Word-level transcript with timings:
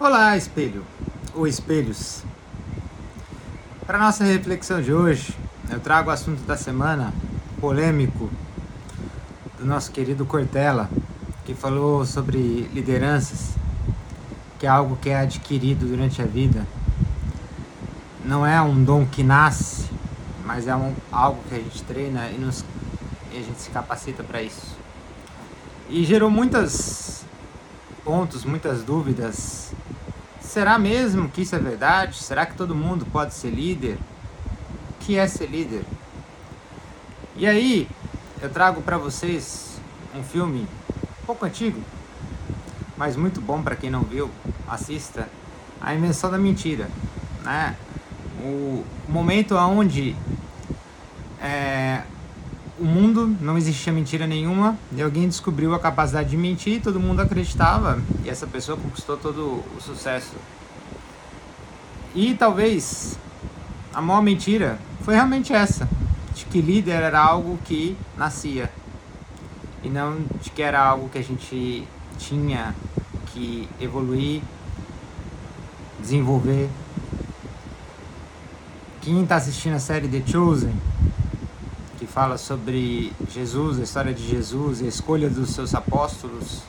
Olá, 0.00 0.36
espelho 0.36 0.86
ou 1.34 1.44
espelhos. 1.44 2.22
Para 3.84 3.98
nossa 3.98 4.22
reflexão 4.22 4.80
de 4.80 4.94
hoje, 4.94 5.36
eu 5.68 5.80
trago 5.80 6.08
o 6.08 6.12
assunto 6.12 6.40
da 6.46 6.56
semana 6.56 7.12
polêmico 7.60 8.30
do 9.58 9.66
nosso 9.66 9.90
querido 9.90 10.24
Cortella, 10.24 10.88
que 11.44 11.52
falou 11.52 12.06
sobre 12.06 12.70
lideranças, 12.72 13.56
que 14.60 14.66
é 14.66 14.68
algo 14.68 14.96
que 15.02 15.10
é 15.10 15.18
adquirido 15.18 15.84
durante 15.88 16.22
a 16.22 16.26
vida. 16.26 16.64
Não 18.24 18.46
é 18.46 18.62
um 18.62 18.84
dom 18.84 19.04
que 19.04 19.24
nasce, 19.24 19.90
mas 20.44 20.68
é 20.68 20.76
um, 20.76 20.94
algo 21.10 21.42
que 21.48 21.56
a 21.56 21.58
gente 21.58 21.82
treina 21.82 22.28
e, 22.28 22.38
nos, 22.38 22.64
e 23.32 23.38
a 23.38 23.42
gente 23.42 23.60
se 23.60 23.70
capacita 23.70 24.22
para 24.22 24.40
isso. 24.40 24.76
E 25.90 26.04
gerou 26.04 26.30
muitos 26.30 27.24
pontos, 28.08 28.42
muitas 28.42 28.82
dúvidas. 28.82 29.70
Será 30.40 30.78
mesmo 30.78 31.28
que 31.28 31.42
isso 31.42 31.54
é 31.54 31.58
verdade? 31.58 32.16
Será 32.16 32.46
que 32.46 32.56
todo 32.56 32.74
mundo 32.74 33.04
pode 33.04 33.34
ser 33.34 33.50
líder? 33.50 33.98
O 34.92 35.04
que 35.04 35.18
é 35.18 35.26
ser 35.26 35.44
líder? 35.44 35.84
E 37.36 37.46
aí, 37.46 37.86
eu 38.40 38.48
trago 38.48 38.80
para 38.80 38.96
vocês 38.96 39.78
um 40.14 40.22
filme 40.22 40.66
um 41.22 41.26
pouco 41.26 41.44
antigo, 41.44 41.82
mas 42.96 43.14
muito 43.14 43.42
bom 43.42 43.62
para 43.62 43.76
quem 43.76 43.90
não 43.90 44.00
viu, 44.00 44.30
assista. 44.66 45.28
A 45.78 45.94
Invenção 45.94 46.30
da 46.30 46.38
Mentira, 46.38 46.88
né? 47.42 47.76
O 48.40 48.86
momento 49.06 49.54
onde 49.54 50.16
é, 51.42 51.87
o 52.78 52.84
mundo 52.84 53.36
não 53.40 53.58
existia 53.58 53.92
mentira 53.92 54.26
nenhuma 54.26 54.78
e 54.92 55.02
alguém 55.02 55.28
descobriu 55.28 55.74
a 55.74 55.80
capacidade 55.80 56.30
de 56.30 56.36
mentir 56.36 56.74
e 56.74 56.80
todo 56.80 57.00
mundo 57.00 57.20
acreditava 57.20 58.00
e 58.24 58.30
essa 58.30 58.46
pessoa 58.46 58.78
conquistou 58.78 59.16
todo 59.16 59.64
o 59.76 59.80
sucesso. 59.80 60.36
E 62.14 62.34
talvez 62.34 63.18
a 63.92 64.00
maior 64.00 64.22
mentira 64.22 64.78
foi 65.02 65.14
realmente 65.14 65.52
essa, 65.52 65.88
de 66.34 66.44
que 66.44 66.60
líder 66.60 67.02
era 67.02 67.20
algo 67.20 67.58
que 67.64 67.96
nascia 68.16 68.70
e 69.82 69.88
não 69.88 70.18
de 70.40 70.50
que 70.50 70.62
era 70.62 70.80
algo 70.80 71.08
que 71.08 71.18
a 71.18 71.22
gente 71.22 71.86
tinha 72.16 72.74
que 73.26 73.68
evoluir, 73.80 74.40
desenvolver. 76.00 76.68
Quem 79.00 79.22
está 79.22 79.36
assistindo 79.36 79.74
a 79.74 79.80
série 79.80 80.06
The 80.08 80.22
Chosen 80.30 80.74
fala 82.08 82.38
sobre 82.38 83.12
Jesus, 83.30 83.78
a 83.78 83.82
história 83.82 84.14
de 84.14 84.26
Jesus, 84.26 84.82
a 84.82 84.86
escolha 84.86 85.28
dos 85.28 85.50
seus 85.50 85.74
apóstolos, 85.74 86.62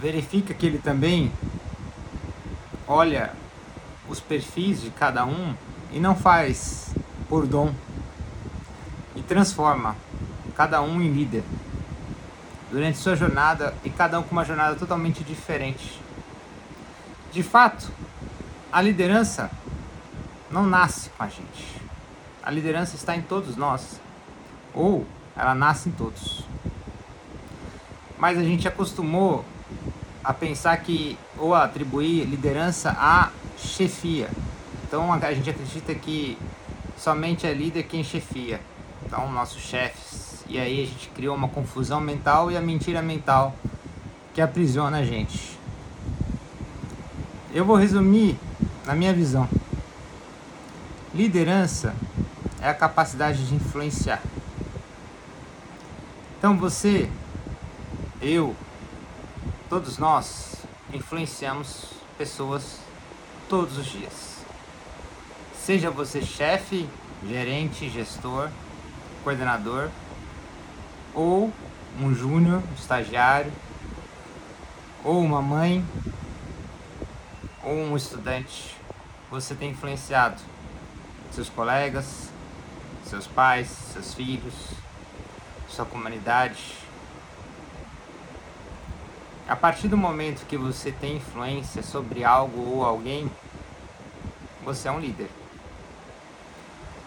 verifica 0.00 0.52
que 0.52 0.66
ele 0.66 0.78
também 0.78 1.32
olha 2.86 3.32
os 4.08 4.20
perfis 4.20 4.82
de 4.82 4.90
cada 4.90 5.24
um 5.24 5.54
e 5.90 5.98
não 5.98 6.14
faz 6.14 6.94
por 7.28 7.46
dom 7.46 7.74
e 9.16 9.22
transforma 9.22 9.96
cada 10.54 10.82
um 10.82 11.00
em 11.00 11.10
líder 11.10 11.42
durante 12.70 12.98
sua 12.98 13.16
jornada 13.16 13.74
e 13.84 13.90
cada 13.90 14.18
um 14.20 14.22
com 14.22 14.32
uma 14.32 14.44
jornada 14.44 14.76
totalmente 14.76 15.24
diferente. 15.24 16.00
De 17.32 17.42
fato, 17.42 17.90
a 18.70 18.82
liderança 18.82 19.50
não 20.50 20.66
nasce 20.66 21.10
com 21.10 21.22
a 21.22 21.28
gente. 21.28 21.81
A 22.42 22.50
liderança 22.50 22.96
está 22.96 23.16
em 23.16 23.22
todos 23.22 23.56
nós, 23.56 24.00
ou 24.74 25.06
ela 25.36 25.54
nasce 25.54 25.88
em 25.88 25.92
todos. 25.92 26.44
Mas 28.18 28.38
a 28.38 28.42
gente 28.42 28.66
acostumou 28.66 29.44
a 30.24 30.32
pensar 30.32 30.76
que, 30.78 31.18
ou 31.38 31.54
a 31.54 31.64
atribuir 31.64 32.24
liderança 32.24 32.90
à 32.98 33.30
chefia. 33.56 34.28
Então 34.84 35.12
a 35.12 35.34
gente 35.34 35.50
acredita 35.50 35.94
que 35.94 36.36
somente 36.96 37.46
é 37.46 37.52
líder 37.52 37.84
quem 37.84 38.04
chefia. 38.04 38.60
Então, 39.04 39.30
nossos 39.32 39.60
chefes. 39.60 40.44
E 40.48 40.58
aí 40.58 40.82
a 40.82 40.86
gente 40.86 41.08
criou 41.08 41.34
uma 41.34 41.48
confusão 41.48 42.00
mental 42.00 42.50
e 42.50 42.56
a 42.56 42.60
mentira 42.60 43.02
mental 43.02 43.54
que 44.34 44.40
aprisiona 44.40 44.98
a 44.98 45.04
gente. 45.04 45.58
Eu 47.54 47.64
vou 47.64 47.76
resumir 47.76 48.36
na 48.86 48.94
minha 48.94 49.12
visão. 49.12 49.48
Liderança 51.14 51.94
é 52.62 52.68
a 52.68 52.74
capacidade 52.74 53.44
de 53.44 53.54
influenciar. 53.56 54.22
Então 56.38 56.56
você, 56.56 57.10
eu, 58.20 58.54
todos 59.68 59.98
nós 59.98 60.56
influenciamos 60.92 61.88
pessoas 62.16 62.78
todos 63.48 63.76
os 63.76 63.86
dias. 63.86 64.38
Seja 65.54 65.90
você 65.90 66.22
chefe, 66.22 66.88
gerente, 67.26 67.90
gestor, 67.90 68.48
coordenador 69.24 69.90
ou 71.14 71.52
um 72.00 72.14
júnior, 72.14 72.62
estagiário, 72.78 73.52
ou 75.04 75.20
uma 75.20 75.42
mãe, 75.42 75.84
ou 77.62 77.74
um 77.74 77.96
estudante, 77.96 78.76
você 79.30 79.54
tem 79.54 79.70
influenciado 79.70 80.40
seus 81.30 81.48
colegas, 81.48 82.31
seus 83.12 83.26
pais, 83.26 83.68
seus 83.68 84.14
filhos, 84.14 84.54
sua 85.68 85.84
comunidade. 85.84 86.78
A 89.46 89.54
partir 89.54 89.86
do 89.86 89.98
momento 89.98 90.46
que 90.46 90.56
você 90.56 90.90
tem 90.90 91.16
influência 91.16 91.82
sobre 91.82 92.24
algo 92.24 92.58
ou 92.58 92.82
alguém, 92.82 93.30
você 94.64 94.88
é 94.88 94.90
um 94.90 94.98
líder. 94.98 95.28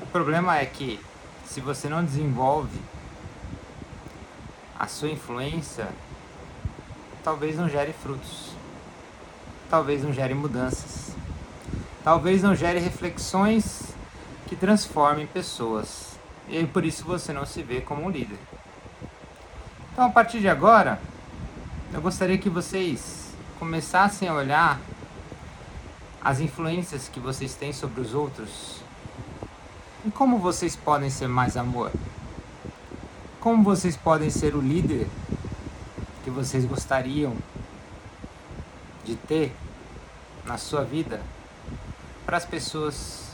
O 0.00 0.06
problema 0.06 0.56
é 0.56 0.64
que 0.64 0.98
se 1.44 1.60
você 1.60 1.86
não 1.86 2.02
desenvolve 2.02 2.80
a 4.78 4.86
sua 4.86 5.10
influência, 5.10 5.86
talvez 7.22 7.58
não 7.58 7.68
gere 7.68 7.92
frutos, 7.92 8.52
talvez 9.68 10.02
não 10.02 10.14
gere 10.14 10.32
mudanças, 10.32 11.14
talvez 12.02 12.42
não 12.42 12.54
gere 12.54 12.78
reflexões 12.78 13.89
que 14.50 14.56
transformem 14.56 15.28
pessoas. 15.28 16.18
E 16.48 16.66
por 16.66 16.84
isso 16.84 17.04
você 17.04 17.32
não 17.32 17.46
se 17.46 17.62
vê 17.62 17.80
como 17.80 18.04
um 18.04 18.10
líder. 18.10 18.36
Então, 19.92 20.06
a 20.06 20.10
partir 20.10 20.40
de 20.40 20.48
agora, 20.48 21.00
eu 21.94 22.02
gostaria 22.02 22.36
que 22.36 22.50
vocês 22.50 23.32
começassem 23.60 24.26
a 24.28 24.34
olhar 24.34 24.80
as 26.20 26.40
influências 26.40 27.08
que 27.08 27.20
vocês 27.20 27.54
têm 27.54 27.72
sobre 27.72 28.00
os 28.00 28.12
outros 28.12 28.80
e 30.04 30.10
como 30.10 30.36
vocês 30.38 30.74
podem 30.74 31.10
ser 31.10 31.28
mais 31.28 31.56
amor. 31.56 31.92
Como 33.38 33.62
vocês 33.62 33.96
podem 33.96 34.30
ser 34.30 34.56
o 34.56 34.60
líder 34.60 35.06
que 36.24 36.30
vocês 36.30 36.64
gostariam 36.64 37.36
de 39.04 39.14
ter 39.14 39.54
na 40.44 40.58
sua 40.58 40.82
vida 40.82 41.22
para 42.26 42.36
as 42.36 42.44
pessoas 42.44 43.29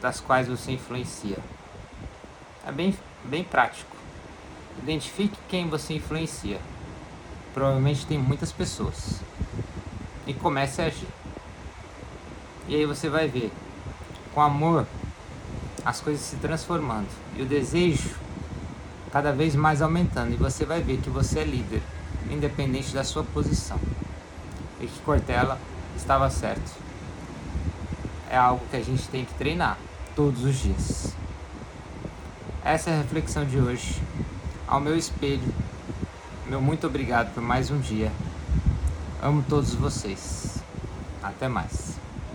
das 0.00 0.20
quais 0.20 0.48
você 0.48 0.72
influencia. 0.72 1.38
É 2.66 2.72
bem, 2.72 2.94
bem 3.24 3.42
prático. 3.42 3.96
Identifique 4.82 5.36
quem 5.48 5.68
você 5.68 5.94
influencia. 5.94 6.60
Provavelmente 7.52 8.06
tem 8.06 8.18
muitas 8.18 8.52
pessoas. 8.52 9.20
E 10.26 10.34
comece 10.34 10.82
a 10.82 10.86
agir. 10.86 11.08
E 12.68 12.74
aí 12.74 12.84
você 12.84 13.08
vai 13.08 13.26
ver, 13.26 13.50
com 14.34 14.40
amor, 14.42 14.86
as 15.84 16.00
coisas 16.00 16.22
se 16.22 16.36
transformando. 16.36 17.08
E 17.36 17.42
o 17.42 17.46
desejo 17.46 18.14
cada 19.10 19.32
vez 19.32 19.54
mais 19.54 19.80
aumentando. 19.80 20.32
E 20.32 20.36
você 20.36 20.64
vai 20.64 20.82
ver 20.82 20.98
que 20.98 21.10
você 21.10 21.40
é 21.40 21.44
líder, 21.44 21.82
independente 22.30 22.92
da 22.92 23.02
sua 23.02 23.24
posição. 23.24 23.78
E 24.80 24.86
que 24.86 25.00
Cortella 25.00 25.58
estava 25.96 26.28
certo. 26.30 26.87
É 28.30 28.36
algo 28.36 28.64
que 28.70 28.76
a 28.76 28.82
gente 28.82 29.08
tem 29.08 29.24
que 29.24 29.34
treinar 29.34 29.78
todos 30.14 30.44
os 30.44 30.56
dias. 30.56 31.14
Essa 32.64 32.90
é 32.90 32.94
a 32.94 32.98
reflexão 32.98 33.44
de 33.44 33.58
hoje. 33.58 34.02
Ao 34.66 34.80
meu 34.80 34.96
espelho, 34.96 35.54
meu 36.46 36.60
muito 36.60 36.86
obrigado 36.86 37.32
por 37.32 37.42
mais 37.42 37.70
um 37.70 37.78
dia. 37.78 38.12
Amo 39.22 39.44
todos 39.48 39.74
vocês. 39.74 40.62
Até 41.22 41.48
mais. 41.48 41.98